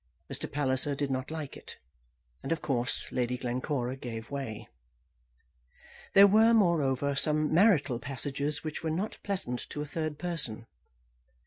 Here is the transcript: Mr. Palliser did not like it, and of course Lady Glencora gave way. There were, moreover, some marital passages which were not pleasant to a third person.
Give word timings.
Mr. 0.33 0.51
Palliser 0.51 0.95
did 0.95 1.11
not 1.11 1.29
like 1.29 1.55
it, 1.55 1.77
and 2.41 2.51
of 2.51 2.59
course 2.59 3.11
Lady 3.11 3.37
Glencora 3.37 3.95
gave 3.95 4.31
way. 4.31 4.67
There 6.15 6.25
were, 6.25 6.55
moreover, 6.55 7.13
some 7.15 7.53
marital 7.53 7.99
passages 7.99 8.63
which 8.63 8.81
were 8.81 8.89
not 8.89 9.19
pleasant 9.21 9.59
to 9.69 9.79
a 9.83 9.85
third 9.85 10.17
person. 10.17 10.65